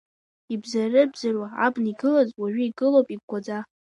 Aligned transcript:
Ибзары-бзаруа 0.53 1.47
абна 1.65 1.87
игылаз, 1.91 2.29
уажәы 2.39 2.63
игылоуп 2.67 3.07
игәгәаӡа. 3.15 3.59